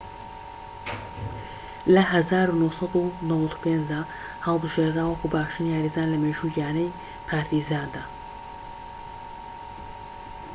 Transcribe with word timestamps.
لە 1.93 2.03
١٩٩٥ 2.11 3.79
دا 3.91 3.99
هەڵبژێدرا 4.45 5.05
وەکو 5.07 5.27
باشترین 5.33 5.71
یاریزان 5.73 6.07
لە 6.13 6.17
مێژووی 6.23 6.57
یانەی 6.61 6.95
پارتیزاندا 7.29 8.03